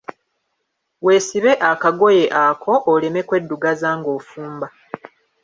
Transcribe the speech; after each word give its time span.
Weesibe 1.05 1.51
akagoye 1.71 2.23
ako 2.43 2.73
oleme 2.93 3.21
kweddugaza 3.27 3.89
ng'ofumba. 3.99 4.67